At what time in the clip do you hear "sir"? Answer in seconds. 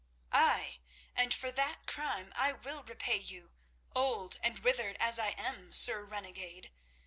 5.73-6.03